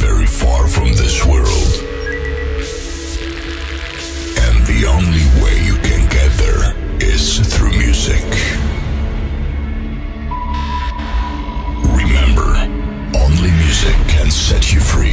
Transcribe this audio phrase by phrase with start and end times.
[0.00, 1.72] very far from this world.
[4.44, 8.24] And the only way you can get there is through music.
[12.00, 12.50] Remember,
[13.24, 15.09] only music can set you free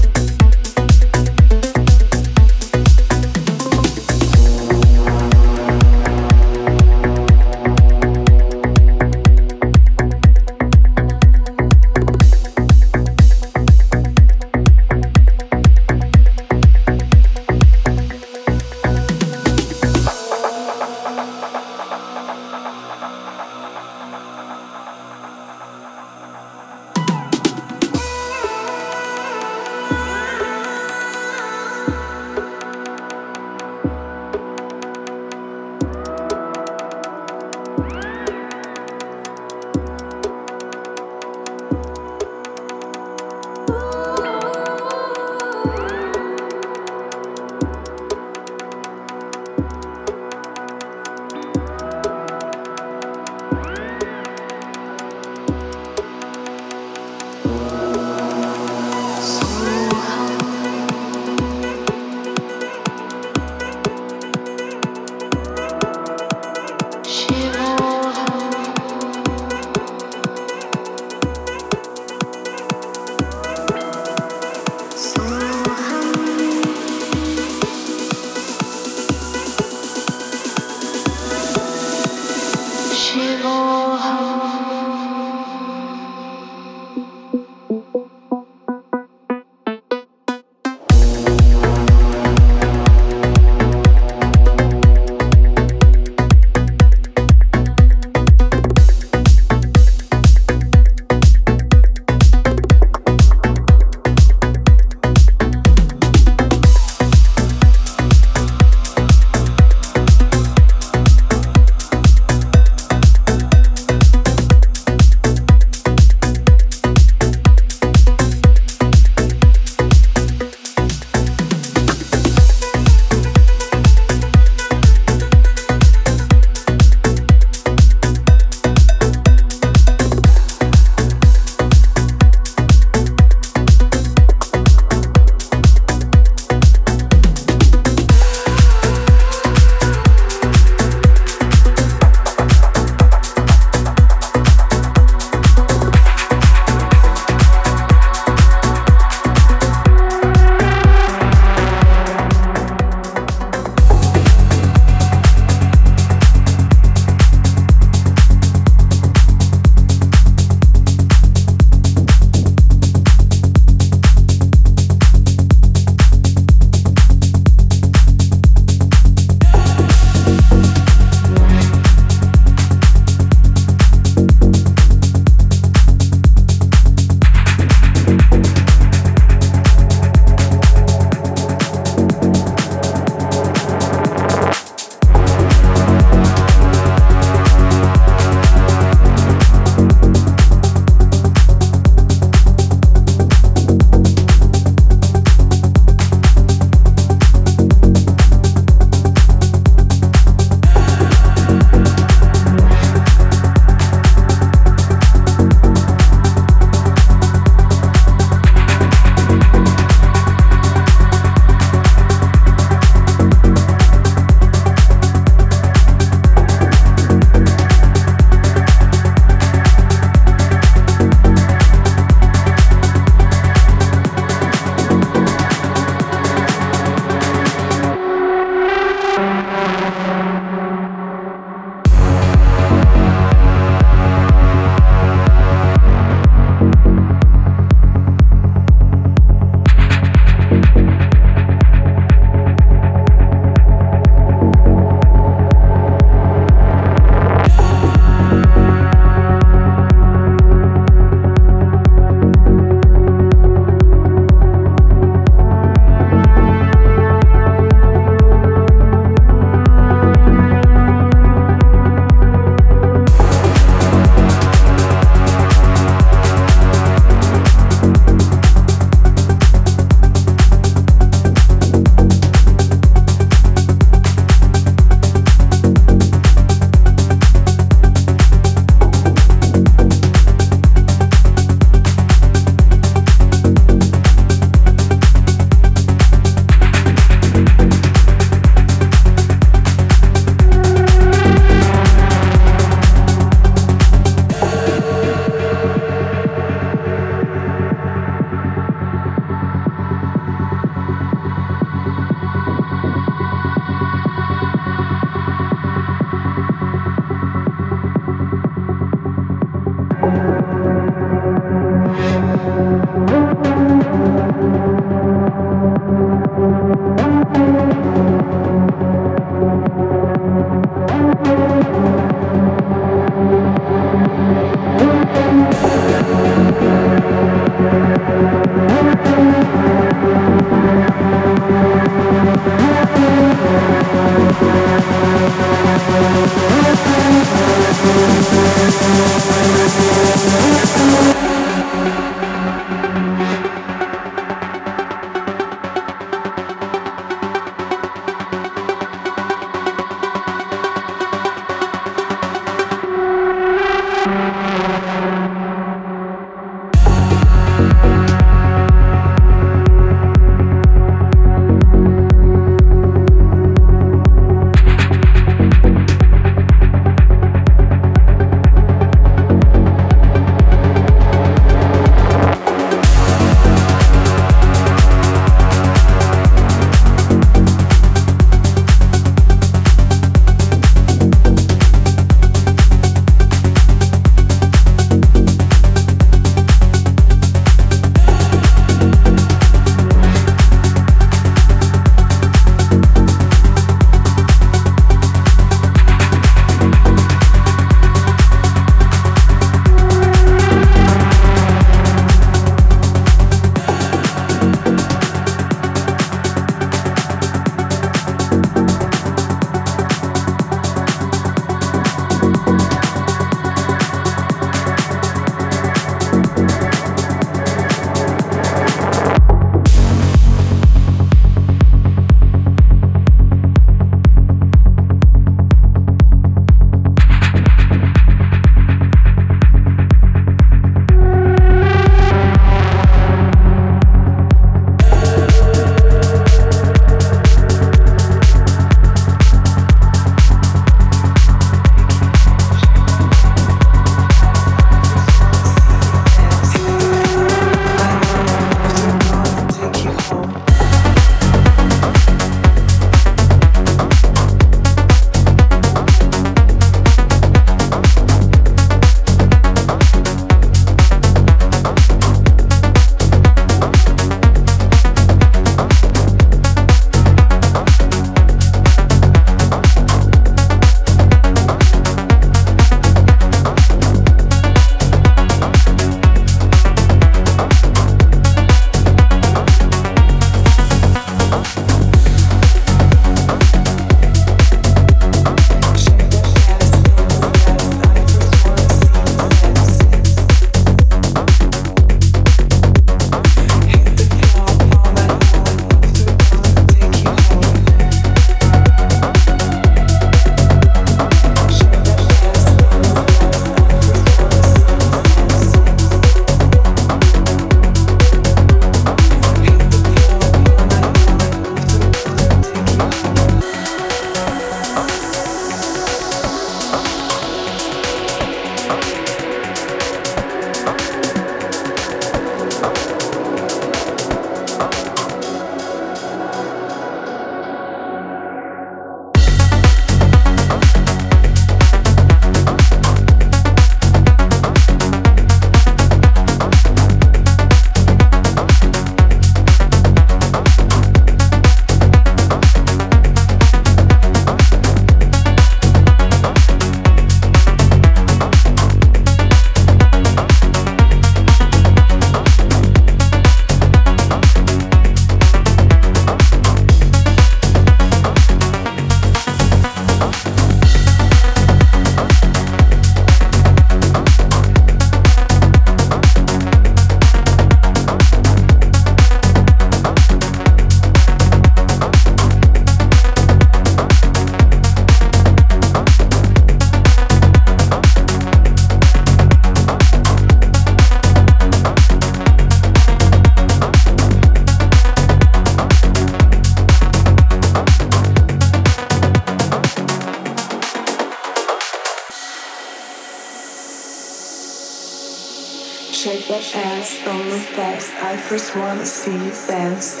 [598.58, 600.00] wanna see you dance.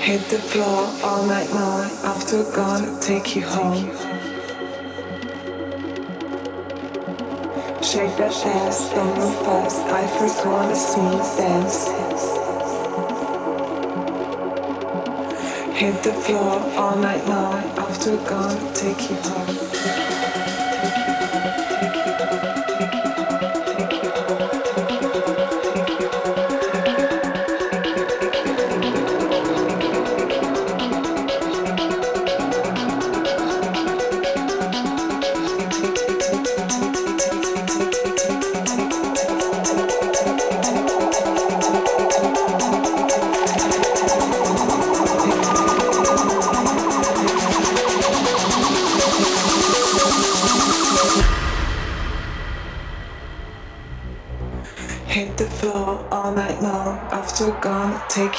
[0.00, 1.90] Hit the floor all night long.
[2.04, 3.90] After gonna take you home.
[7.82, 9.80] Shake that ass, don't move fast.
[10.00, 11.78] I first wanna see you dance.
[15.80, 17.62] Hit the floor all night long.
[17.78, 20.31] After gonna take you home.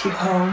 [0.06, 0.53] You home.